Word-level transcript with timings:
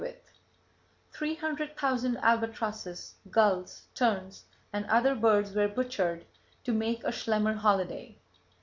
Dill, 0.01 0.09
1911 1.13 1.13
Three 1.13 1.35
hundred 1.35 1.77
thousand 1.77 2.17
albatrosses, 2.25 3.13
gulls, 3.29 3.83
terns 3.93 4.45
and 4.73 4.87
other 4.87 5.13
birds 5.13 5.53
were 5.53 5.67
butchered 5.67 6.25
to 6.63 6.73
make 6.73 7.03
a 7.03 7.11
Schlemmer 7.11 7.53
holiday! 7.53 8.17